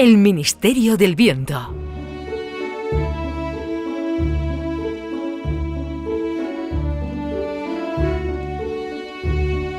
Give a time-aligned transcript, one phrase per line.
[0.00, 1.74] El Ministerio del Viento.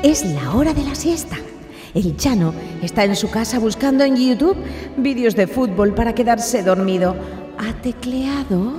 [0.04, 1.36] Es la hora de la siesta.
[1.92, 4.56] El Chano está en su casa buscando en YouTube
[4.96, 7.16] vídeos de fútbol para quedarse dormido.
[7.58, 8.74] Ha tecleado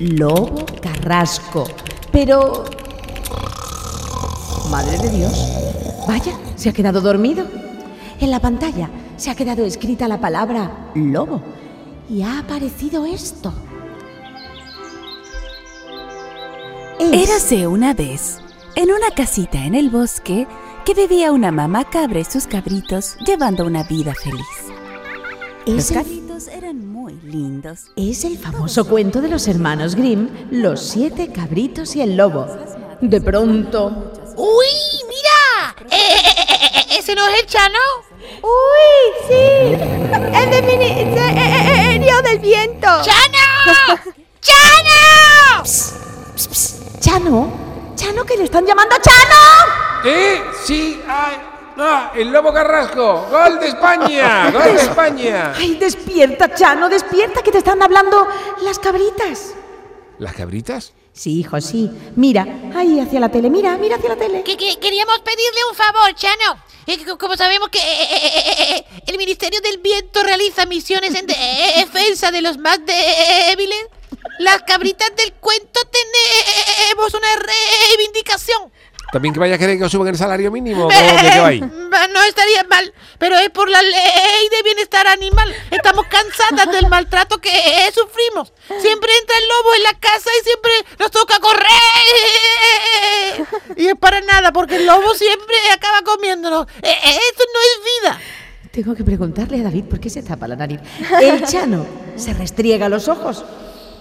[0.00, 1.68] Lobo Carrasco.
[2.10, 2.64] Pero...
[4.72, 5.52] Madre de Dios.
[6.08, 7.46] Vaya, se ha quedado dormido.
[8.20, 11.40] En la pantalla se ha quedado escrita la palabra lobo
[12.08, 13.52] y ha aparecido esto.
[16.98, 18.38] Es- Érase una vez,
[18.76, 20.46] en una casita en el bosque,
[20.84, 24.46] que vivía una mamá cabra y sus cabritos llevando una vida feliz.
[25.66, 27.86] Los es el cabritos eran muy lindos.
[27.96, 32.46] Es el famoso cuento de los hermanos Grimm, Los siete cabritos y el lobo.
[33.00, 34.12] De pronto...
[34.36, 34.66] ¡Uy,
[35.08, 35.74] mira!
[35.90, 37.78] Eh, eh, eh, eh, eh, ¿Ese no es el Chano?
[38.42, 39.76] ¡Uy, sí!
[40.34, 42.88] ¡El del Ministerio del Viento!
[43.02, 44.00] ¡Chano!
[44.40, 45.62] ¡Chano!
[47.00, 47.52] Chano,
[47.94, 50.02] Chano, que le están llamando Chano.
[50.04, 50.42] ¿Eh?
[50.64, 51.36] Sí, ay,
[51.78, 53.26] ah, el Lobo Carrasco.
[53.30, 54.50] ¡Gol de España!
[54.50, 55.52] ¡Gol de España!
[55.56, 58.26] Ay, despierta, Chano, despierta, que te están hablando
[58.62, 59.54] las cabritas.
[60.18, 60.94] ¿Las cabritas?
[61.14, 61.88] Sí, hijo, sí.
[62.16, 64.42] Mira, ahí hacia la tele, mira, mira hacia la tele.
[64.42, 66.60] Que, que- queríamos pedirle un favor, Chano.
[66.86, 71.26] Eh, como sabemos que eh, eh, eh, eh, el Ministerio del Viento realiza misiones en
[71.26, 73.86] de- eh, defensa de los más débiles,
[74.40, 78.72] las cabritas del cuento tenemos una reivindicación.
[79.14, 80.86] ¿También que vaya a querer que os suban el salario mínimo?
[80.86, 81.60] ¿O de qué va ahí?
[81.60, 85.54] Va, No estaría mal, pero es por la ley de bienestar animal.
[85.70, 88.52] Estamos cansadas del maltrato que eh, sufrimos.
[88.66, 91.68] Siempre entra el lobo en la casa y siempre nos toca correr.
[93.76, 96.66] Y es para nada, porque el lobo siempre acaba comiéndonos.
[96.82, 98.20] Eh, eh, Esto no es vida.
[98.72, 100.80] Tengo que preguntarle a David por qué se tapa la nariz.
[101.22, 101.86] El Chano
[102.16, 103.44] se restriega los ojos.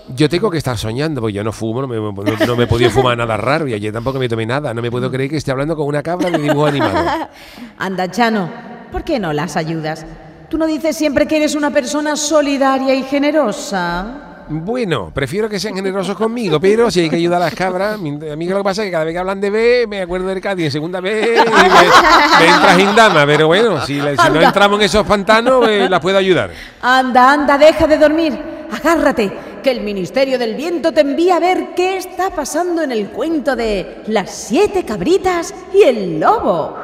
[0.09, 2.68] Yo tengo que estar soñando, porque yo no fumo, no me, no, no me he
[2.68, 4.74] podido fumar nada raro y ayer tampoco me tomé nada.
[4.74, 7.30] No me puedo creer que esté hablando con una cabra de dibujo animado.
[7.78, 8.50] Anda, Chano,
[8.91, 10.06] ¿por qué no las ayudas?
[10.50, 14.34] ¿Tú no dices siempre que eres una persona solidaria y generosa?
[14.50, 17.97] Bueno, prefiero que sean generosos conmigo, pero si hay que ayudar a las cabras, a
[17.97, 20.41] mí lo que pasa es que cada vez que hablan de B, me acuerdo del
[20.41, 24.85] Cádiz en segunda y me, me entra Gindama, pero bueno, si, si no entramos en
[24.85, 26.52] esos pantanos, eh, las puedo ayudar.
[26.81, 28.38] Anda, anda, deja de dormir.
[28.72, 29.31] Agárrate,
[29.63, 33.56] que el Ministerio del Viento te envía a ver qué está pasando en el cuento
[33.56, 36.78] de las siete cabritas y el lobo.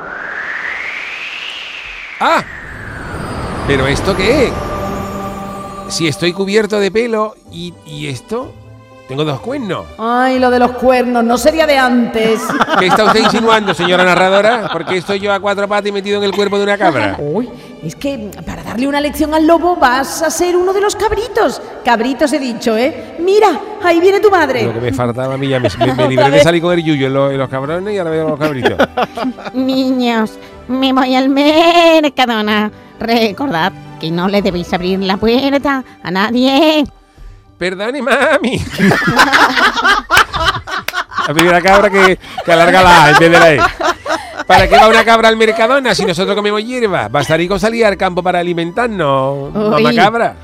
[2.19, 2.43] ¡Ah!
[3.67, 4.49] ¿Pero esto qué?
[5.89, 8.53] Si estoy cubierto de pelo y, y esto,
[9.07, 9.85] tengo dos cuernos.
[9.97, 12.41] Ay, lo de los cuernos, no sería de antes.
[12.79, 14.69] ¿Qué está usted insinuando, señora narradora?
[14.71, 17.17] Porque estoy yo a cuatro patas y metido en el cuerpo de una cabra.
[17.19, 17.49] Uy,
[17.83, 21.61] es que para darle una lección al lobo vas a ser uno de los cabritos.
[21.85, 23.15] Cabritos he dicho, ¿eh?
[23.19, 23.47] Mira,
[23.83, 24.67] ahí viene tu Lo que madre.
[24.81, 27.13] me faltaba a mí ya me, me- me libré de salir con el yuyo en
[27.13, 28.73] los, en los cabrones y ahora veo los cabritos.
[29.53, 30.31] Niños,
[30.67, 32.71] me voy al Mercadona.
[32.99, 36.83] Recordad que no le debéis abrir la puerta a nadie.
[37.57, 38.61] Perdone, mami.
[41.27, 43.59] La primera cabra que, que alarga la A en vez de la E.
[44.49, 47.07] ¿Para qué va una cabra al Mercadona si nosotros comemos hierba?
[47.07, 50.35] Bastaría con salir al campo para alimentarnos, mamá cabra.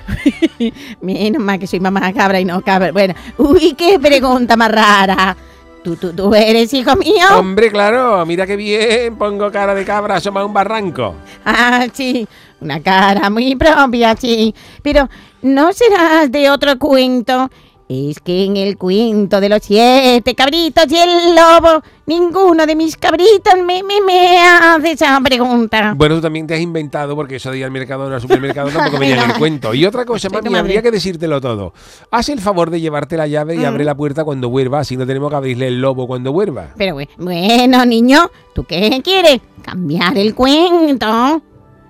[1.01, 2.91] Menos mal que soy mamá cabra y no cabra.
[2.91, 5.35] Bueno, uy, qué pregunta más rara.
[5.83, 7.25] ¿Tú, tú, tú eres hijo mío?
[7.35, 11.15] Hombre, claro, mira qué bien, pongo cara de cabra asoma un barranco.
[11.43, 12.27] Ah, sí,
[12.61, 14.53] una cara muy propia, sí.
[14.83, 15.09] Pero
[15.41, 17.49] no serás de otro cuento.
[17.87, 22.97] Es que en el cuento de los siete cabritos y el lobo, ninguno de mis
[22.97, 25.93] cabritos me, me, me hace esa pregunta.
[25.95, 28.97] Bueno, tú también te has inventado, porque eso de ir al Mercadona, al supermercado, tampoco
[28.97, 29.71] venía en el cuento.
[29.75, 30.59] Y otra cosa, mami, madre.
[30.61, 31.73] habría que decírtelo todo.
[32.09, 33.65] Haz el favor de llevarte la llave y Mm.
[33.65, 36.69] abre la puerta cuando vuelva, así no tenemos que abrirle el lobo cuando vuelva.
[36.77, 39.41] Pero bu- bueno, niño, ¿tú qué quieres?
[39.61, 41.05] ¿Cambiar el cuento?
[41.07, 41.41] No,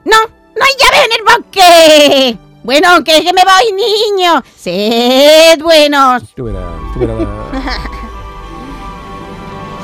[0.03, 2.37] no hay llave en el bosque.
[2.65, 4.43] Bueno, que, que me voy, niño.
[4.57, 6.23] Sed buenos.
[6.35, 6.63] Tú verás,
[6.95, 7.19] tú verás.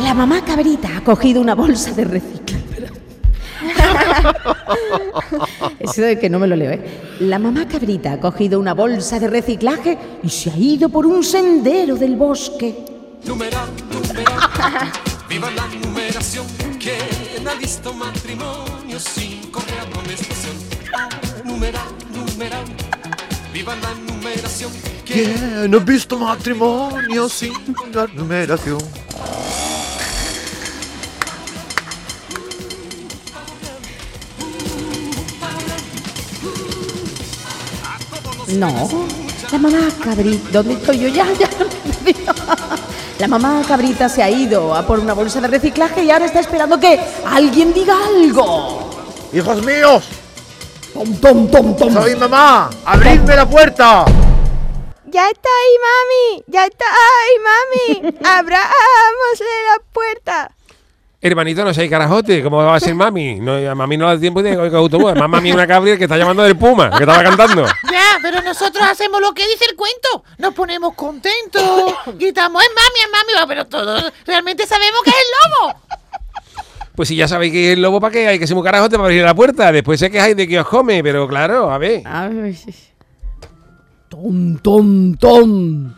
[0.04, 2.90] La mamá cabrita ha cogido una bolsa de reciclaje.
[5.80, 6.84] Eso de que no me lo leo, ¿eh?
[7.20, 11.24] La mamá cabrita ha cogido una bolsa de reciclaje y se ha ido por un
[11.24, 12.84] sendero del bosque.
[13.26, 14.90] Numeral, numeral,
[15.30, 16.48] viva la numeración.
[16.80, 20.56] ¿Quién ha visto matrimonio sin correa amonestación?
[20.98, 21.10] Ah,
[22.42, 22.66] numeral,
[23.54, 24.72] viva la numeración.
[25.06, 27.54] ¿Quién ha visto matrimonio sin
[27.94, 28.80] la numeración?
[38.58, 38.90] No,
[39.52, 40.50] la mamá cabrita.
[40.52, 41.08] ¿Dónde estoy yo?
[41.10, 41.50] Ya, ya.
[42.08, 42.16] he.
[43.20, 46.40] La mamá cabrita se ha ido a por una bolsa de reciclaje y ahora está
[46.40, 48.90] esperando que alguien diga algo.
[49.32, 50.21] ¡Hijos míos!
[51.02, 51.94] Tom, tom, tom, tom.
[51.94, 52.70] ¡Soy mamá!
[52.86, 54.06] ¡Abridme la puerta!
[55.06, 56.44] Ya está ahí, mami.
[56.46, 58.18] Ya está ahí, mami.
[58.24, 60.52] Abrámosle la puerta.
[61.20, 63.40] Hermanito, no seas carajote, ¿cómo va a ser mami?
[63.40, 65.10] No, a mami no le da tiempo de coger autobús.
[65.10, 67.66] Además, mami una cabria que está llamando del Puma, que estaba cantando.
[67.92, 70.24] Ya, pero nosotros hacemos lo que dice el cuento.
[70.38, 71.96] Nos ponemos contentos.
[72.14, 73.48] Gritamos, es mami, es mami.
[73.48, 75.80] Pero todos realmente sabemos que es el lobo.
[76.96, 78.28] Pues si ya sabéis que es el lobo, ¿para qué?
[78.28, 79.72] Hay que ser un carajote para abrir la puerta.
[79.72, 82.02] Después se quejáis de que os come, pero claro, a ver.
[82.06, 82.56] Ay,
[84.10, 85.94] Tom, tom, tom.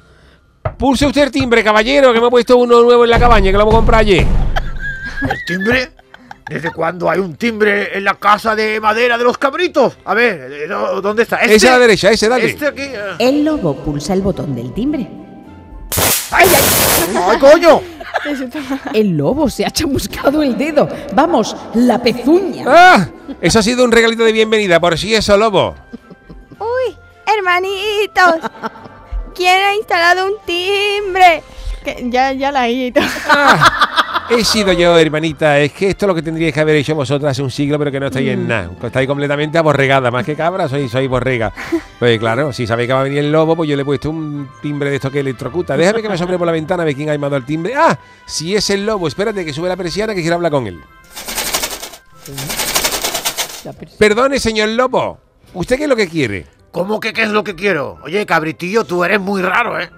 [0.78, 3.58] Pulse usted el timbre, caballero, que me he puesto uno nuevo en la cabaña, que
[3.58, 4.26] lo voy a comprar ayer.
[5.30, 5.92] ¿El timbre?
[6.48, 9.98] ¿Desde cuándo hay un timbre en la casa de madera de los cabritos?
[10.06, 10.68] A ver,
[11.02, 11.38] ¿dónde está?
[11.38, 11.56] ¿Este?
[11.56, 12.46] Ese a la derecha, ese, dale.
[12.46, 12.82] Este aquí.
[12.82, 12.98] eh.
[13.20, 15.08] El lobo pulsa el botón del timbre.
[16.34, 17.18] ¡Ay, ay!
[17.30, 17.82] ¡Ay, coño!
[18.94, 20.88] El lobo se ha chamuscado el dedo.
[21.14, 22.66] Vamos, la pezuña.
[22.68, 23.08] ¡Ah!
[23.42, 25.76] Eso ha sido un regalito de bienvenida, por si eso, lobo.
[26.60, 28.50] Uy, hermanitos.
[29.36, 31.44] ¿Quién ha instalado un timbre?
[31.84, 33.02] Que ya, ya la he ido.
[33.28, 33.90] Ah,
[34.30, 35.60] he sido yo, hermanita.
[35.60, 37.92] Es que esto es lo que tendríais que haber hecho vosotras hace un siglo, pero
[37.92, 38.70] que no estáis en nada.
[38.82, 40.12] Estáis completamente aborregada.
[40.12, 41.52] Más que cabra, sois, sois borrega.
[42.04, 44.10] Pues claro, si sabéis que va a venir el lobo, pues yo le he puesto
[44.10, 45.78] un timbre de esto que electrocuta.
[45.78, 47.76] Déjame que me asombre por la ventana a ver quién ha llamado al timbre.
[47.78, 47.98] ¡Ah!
[48.26, 50.82] Si es el lobo, espérate que sube la persiana que quiero hablar con él.
[53.98, 55.18] Perdone, señor lobo.
[55.54, 56.46] ¿Usted qué es lo que quiere?
[56.72, 58.00] ¿Cómo que qué es lo que quiero?
[58.04, 59.90] Oye, cabritillo, tú eres muy raro, ¿eh?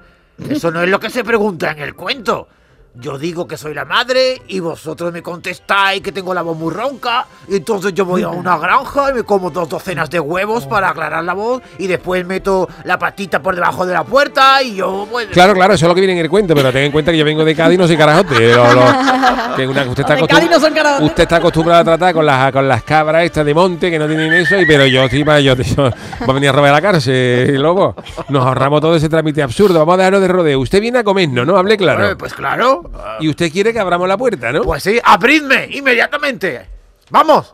[0.49, 2.49] Eso no es lo que se pregunta en el cuento.
[2.97, 6.73] Yo digo que soy la madre y vosotros me contestáis que tengo la voz muy
[6.73, 7.25] ronca.
[7.47, 10.89] Y entonces yo voy a una granja y me como dos docenas de huevos para
[10.89, 15.05] aclarar la voz y después meto la patita por debajo de la puerta y yo
[15.11, 15.27] pues...
[15.27, 17.17] Claro, claro, eso es lo que viene en el cuento, pero ten en cuenta que
[17.17, 18.53] yo vengo de Cádiz y no soy carajote.
[18.55, 21.05] Lo- lo- que una- usted, está De Cádiz no son carajotes.
[21.09, 24.07] usted está acostumbrado a tratar con las, con las cabras estas de monte que no
[24.07, 25.91] tienen eso, y, pero yo, sí, va, yo, yo- va
[26.29, 27.93] a venir a robar a la cárcel, lobo.
[28.29, 29.79] Nos ahorramos todo ese trámite absurdo.
[29.79, 30.59] Vamos a dejarnos de rodeo.
[30.61, 31.57] Usted viene a comernos, ¿no?
[31.57, 32.17] Hable claro.
[32.17, 32.83] Pues claro.
[32.93, 34.61] Ah, Y usted quiere que abramos la puerta, ¿no?
[34.63, 36.65] Pues sí, abridme inmediatamente.
[37.09, 37.53] ¡Vamos!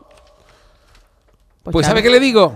[1.64, 2.54] Pues ¿sabe qué le digo?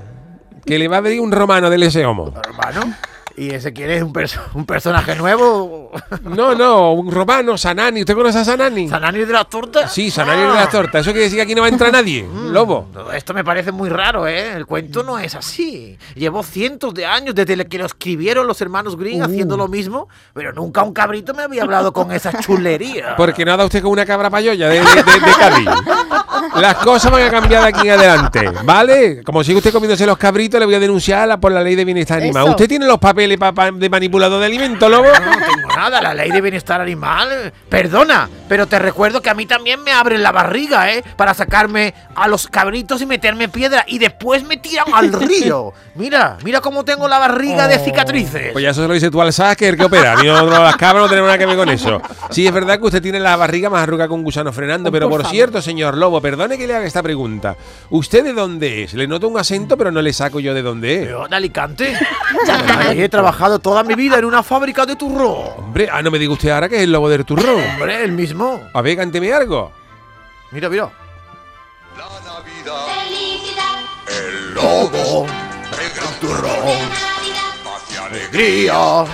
[0.65, 2.33] Que le va a venir un romano del ese homo.
[2.45, 2.95] Hermano.
[3.39, 4.03] ¿Y ese quién es?
[4.03, 5.91] ¿Un, perso- un personaje nuevo?
[6.23, 8.01] No, no, un romano, Sanani.
[8.01, 8.89] ¿Usted conoce a Sanani?
[8.89, 9.93] ¿Sanani de las tortas?
[9.93, 11.03] Sí, Sanani de las tortas.
[11.03, 12.23] Eso quiere decir que aquí no va a entrar nadie.
[12.23, 12.53] Mm.
[12.53, 12.89] Lobo.
[13.15, 14.53] Esto me parece muy raro, ¿eh?
[14.55, 15.99] El cuento no es así.
[16.15, 20.55] Llevo cientos de años desde que lo escribieron los hermanos Green haciendo lo mismo, pero
[20.55, 23.17] nunca un cabrito me había hablado con esa chulería.
[23.17, 25.69] Porque no ha dado usted con una cabra payoya de, de, de- de Cádiz.
[26.61, 29.23] Las cosas van a cambiar de aquí en adelante, ¿vale?
[29.23, 31.85] Como sigue usted comiéndose los cabritos, le voy a denunciar la- por la ley de
[31.85, 32.45] bienestar animal.
[32.51, 35.07] ¿Usted tiene los papeles pa- pa- de manipulador de alimentos, lobo?
[35.09, 37.53] No tengo nada, la ley de bienestar animal.
[37.69, 41.05] Perdona, pero te recuerdo que a mí también me abren la barriga, ¿eh?
[41.17, 45.73] Para sacarme a los cabritos y meterme piedra y después me tiran al río.
[45.95, 48.53] Mira, mira cómo tengo la barriga de cicatrices.
[48.53, 50.13] Pues ya eso se lo dice tú al SAS, que es el que opera.
[50.13, 52.01] A mí no- no, las cabras no tenemos nada que ver con eso.
[52.31, 55.09] Sí, es verdad que usted tiene la barriga más arruga que un gusano frenando, pero
[55.09, 57.57] por cierto, señor Lobo, perdone que le haga esta pregunta.
[57.91, 58.95] ¿Usted de dónde es?
[58.95, 61.09] Le noto un acento, pero no le saco yo de dónde es.
[61.09, 61.97] Yo, de Alicante.
[62.79, 65.49] Ahí he trabajado toda mi vida en una fábrica de turrón.
[65.59, 67.61] Hombre, ah, no me diga usted ahora que es el lobo del turrón.
[67.73, 68.61] Hombre, el mismo.
[68.73, 69.73] A ver, cánteme algo.
[70.53, 70.91] Mira, mira.
[74.09, 76.51] El Lobo, el turrón,
[78.05, 79.05] alegría.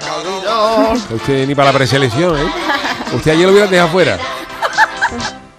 [0.00, 0.96] Navidad.
[1.10, 2.50] Usted ni para la preselección, ¿eh?
[3.12, 4.18] Usted ayer lo hubiera dejado fuera.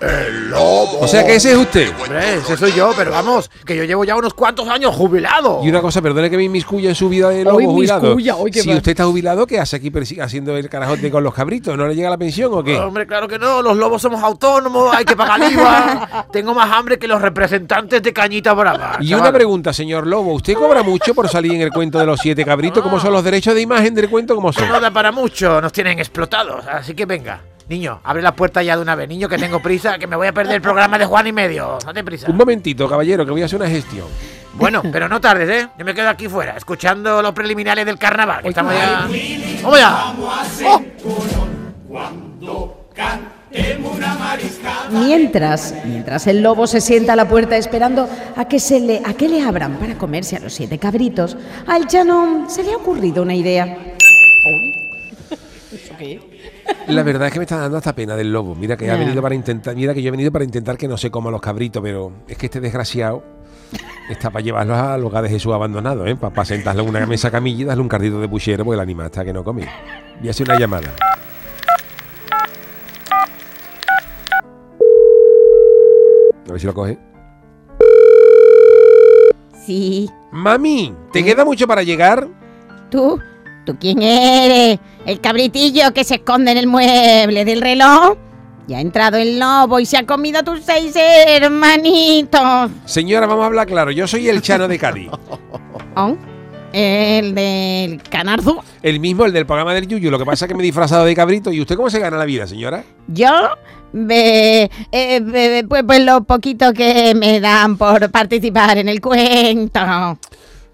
[0.02, 1.00] El lobo.
[1.02, 1.94] O sea que ese es usted.
[2.02, 5.62] Hombre, ese soy yo, pero vamos, que yo llevo ya unos cuantos años jubilado.
[5.64, 8.16] Y una cosa, perdone que me inmiscuya en su vida de lobo Hoy jubilado.
[8.16, 11.78] hoy si usted está jubilado, ¿qué hace aquí haciendo el carajote con los cabritos?
[11.78, 12.80] ¿No le llega la pensión o qué?
[12.80, 16.28] Hombre, claro que no, los lobos somos autónomos, hay que pagar IVA.
[16.32, 18.98] Tengo más hambre que los representantes de Cañita Brava.
[19.00, 19.22] Y chaval.
[19.22, 20.34] una pregunta, señor Lobo.
[20.34, 22.82] ¿Usted cobra mucho por salir en el cuento de los siete cabritos?
[22.82, 24.36] ¿Cómo son los derechos de imagen del cuento?
[24.36, 24.68] ¿Cómo son?
[24.68, 27.51] No da para mucho, nos tienen explotados, así que venga.
[27.72, 30.28] Niño, abre la puerta ya de una vez, niño, que tengo prisa, que me voy
[30.28, 31.78] a perder el programa de Juan y medio.
[31.86, 32.30] Date prisa.
[32.30, 34.08] Un momentito, caballero, que voy a hacer una gestión.
[34.56, 35.70] Bueno, pero no tardes, ¿eh?
[35.80, 39.08] Yo me quedo aquí fuera, escuchando los preliminares del carnaval, que estamos ya...
[39.64, 40.14] ¡Vamos ya!
[40.66, 40.82] ¡Oh!
[44.90, 49.14] Mientras, mientras el lobo se sienta a la puerta esperando a que se le, a
[49.14, 51.38] que le abran para comerse a los siete cabritos,
[51.68, 53.78] al llano se le ha ocurrido una idea.
[56.88, 58.56] La verdad es que me está dando hasta pena del lobo.
[58.56, 59.00] Mira que ha Ya.
[59.00, 61.40] venido para intentar, mira que yo he venido para intentar que no se coma los
[61.42, 63.24] cabritos, pero es que este desgraciado
[64.10, 66.18] Está para llevarlos al hogar de Jesús abandonado, ¿eh?
[66.18, 69.06] Para sentarlo en una mesa camilla y darle un cardito de puchero porque el animal
[69.06, 69.66] está que no come.
[70.22, 70.94] Y hace una llamada.
[76.48, 76.98] A ver si lo coge.
[79.66, 82.28] Sí, Mami, ¿te queda mucho para llegar?
[82.90, 83.18] tú,
[83.66, 84.80] ¿tú quién eres?
[85.06, 88.18] El cabritillo que se esconde en el mueble del reloj.
[88.68, 92.72] Ya ha entrado el lobo y se ha comido a tus seis hermanitos.
[92.86, 93.92] Señora, vamos a hablar claro.
[93.92, 95.10] Yo soy el Chano de Cádiz.
[95.94, 96.16] Oh,
[96.72, 98.64] El del canardo.
[98.82, 100.10] El mismo, el del programa del Yuyu.
[100.10, 101.52] Lo que pasa es que me he disfrazado de cabrito.
[101.52, 102.86] ¿Y usted cómo se gana la vida, señora?
[103.10, 103.30] Yo,
[104.10, 104.70] eh,
[105.22, 110.18] ve- pues, pues lo poquito que me dan por participar en el cuento.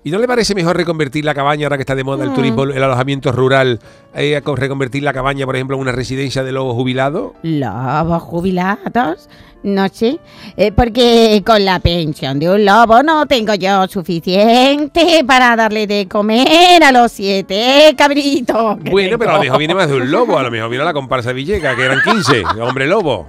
[0.07, 2.63] ¿Y no le parece mejor reconvertir la cabaña, ahora que está de moda el turismo,
[2.63, 3.81] el alojamiento rural,
[4.15, 7.33] eh, con reconvertir la cabaña, por ejemplo, en una residencia de lobos jubilados?
[7.43, 9.27] ¿Lobos jubilados?
[9.63, 10.17] No sé,
[10.55, 16.07] eh, porque con la pensión de un lobo no tengo yo suficiente para darle de
[16.07, 18.79] comer a los siete cabritos.
[18.89, 20.93] Bueno, pero a lo mejor viene más de un lobo, a lo mejor viene la
[20.93, 23.27] comparsa de Villegas, que eran 15, hombre lobo.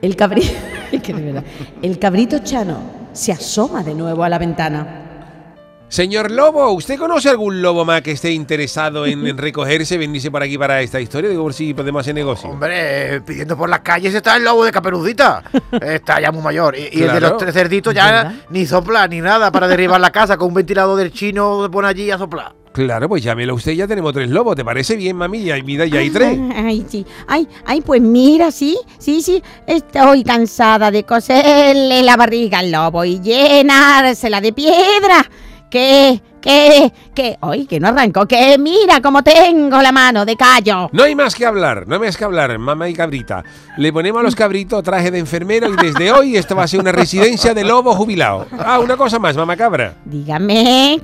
[0.00, 0.54] El cabrito,
[1.82, 2.78] el cabrito Chano
[3.12, 5.08] se asoma de nuevo a la ventana.
[5.90, 10.40] Señor Lobo, ¿usted conoce algún lobo más que esté interesado en, en recogerse, venirse por
[10.40, 11.28] aquí para esta historia?
[11.28, 12.48] Digo, por si podemos hacer negocio.
[12.48, 15.42] Hombre, eh, pidiendo por las calles está el lobo de Caperucita.
[15.82, 16.76] Está ya muy mayor.
[16.78, 18.34] Y, y el de los tres cerditos ya ¿Verdad?
[18.50, 20.36] ni sopla ni nada para derribar la casa.
[20.36, 22.54] Con un ventilador del chino se pone allí a soplar.
[22.72, 24.54] Claro, pues llámelo usted, ya tenemos tres lobos.
[24.54, 25.42] ¿Te parece bien, mami?
[25.42, 26.38] Ya hay vida, ya hay tres.
[26.54, 27.04] Ay, sí.
[27.26, 29.42] Ay, ay, pues mira, sí, sí, sí.
[29.66, 35.28] Estoy cansada de coserle la barriga al lobo y llenársela de piedra.
[35.70, 38.26] Que, que, que, ay, que no arranco.
[38.26, 40.90] Que mira cómo tengo la mano de callo.
[40.92, 43.44] No hay más que hablar, no hay más que hablar, mamá y cabrita.
[43.76, 46.80] Le ponemos a los cabritos traje de enfermero y desde hoy esto va a ser
[46.80, 48.48] una residencia de lobos jubilados.
[48.58, 49.94] Ah, una cosa más, mamá cabra.
[50.04, 51.00] Dígame,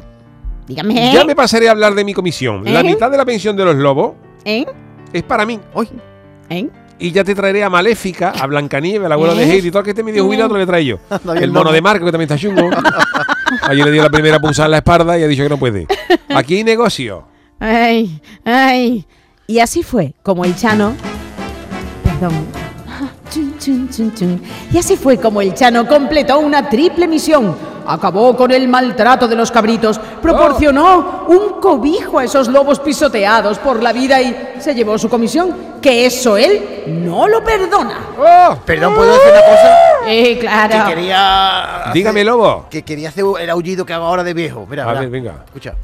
[0.66, 1.12] dígame.
[1.14, 2.64] Ya me pasaré a hablar de mi comisión.
[2.64, 2.84] La ¿Eh?
[2.84, 4.66] mitad de la pensión de los lobos ¿Eh?
[5.12, 5.60] es para mí.
[5.74, 5.88] Uy,
[6.50, 6.68] ¿Eh?
[6.98, 9.52] Y ya te traeré a Maléfica, a Blancanieves, al abuelo de ¿Eh?
[9.52, 10.98] Heidi, todo el que esté medio jubilado te lo trae yo.
[11.10, 12.70] Anda bien El mono de Marco, que también está chungo.
[13.62, 15.86] Ayer le dio la primera punzada en la espalda y ha dicho que no puede.
[16.34, 17.26] Aquí hay negocio.
[17.60, 19.06] Ay, ay.
[19.46, 20.94] Y así fue como el Chano.
[22.02, 22.46] Perdón.
[24.72, 27.56] Y así fue como el Chano completó una triple misión.
[27.88, 33.82] Acabó con el maltrato de los cabritos, proporcionó un cobijo a esos lobos pisoteados por
[33.82, 35.76] la vida y se llevó su comisión.
[35.80, 37.98] Que eso él no lo perdona.
[38.18, 38.56] ¡Oh!
[38.64, 39.78] perdón, ¿puedo decir una cosa?
[40.06, 40.88] Eh, Que claro.
[40.88, 41.82] quería.
[41.82, 42.66] hacer- Dígame, lobo.
[42.70, 44.66] Que quería hacer el aullido que hago ahora de viejo.
[44.68, 45.44] Mira, A ver, venga.
[45.46, 45.74] Escucha.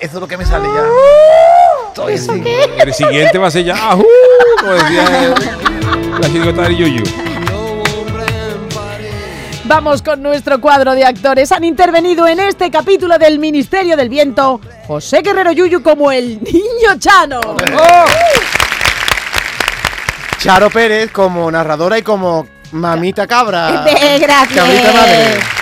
[0.00, 0.84] Eso es lo que me sale ya.
[1.88, 2.42] Estoy así.
[2.78, 3.74] El siguiente va a ser ya.
[3.74, 4.04] ¡Ajú!
[4.60, 5.04] Como decía
[6.20, 7.02] la chirigota del Yuyu.
[9.70, 11.52] Vamos con nuestro cuadro de actores.
[11.52, 16.98] Han intervenido en este capítulo del Ministerio del Viento José Guerrero Yuyu como el niño
[16.98, 17.40] Chano.
[20.38, 23.84] Charo Pérez como narradora y como mamita cabra.
[23.84, 24.58] De gracias.
[24.58, 25.59] Cabrita madre.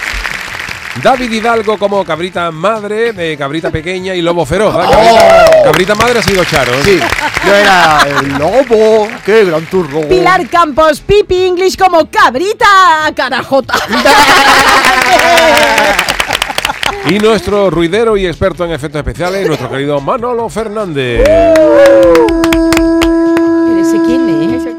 [1.02, 4.75] David Hidalgo como cabrita madre, de cabrita pequeña y lobo feroz.
[4.75, 5.50] ¿verdad?
[5.61, 5.64] Oh.
[5.64, 6.73] Cabrita, madre ha sido Charo.
[6.75, 6.83] ¿eh?
[6.85, 6.99] Sí,
[7.47, 9.09] yo era el lobo.
[9.25, 10.09] ¡Qué gran turro!
[10.09, 12.67] Pilar Campos, Pipi English como cabrita
[13.14, 13.75] carajota.
[17.07, 21.21] Y nuestro ruidero y experto en efectos especiales, nuestro querido Manolo Fernández.
[23.81, 24.77] ¿Ese quién es?